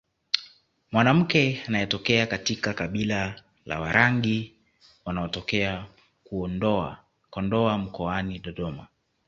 [0.91, 4.53] Mwanamke anayetokea katika kabila la Warangi
[5.05, 5.85] wanaotokea
[7.33, 8.87] Kondoa mkoani Dodoma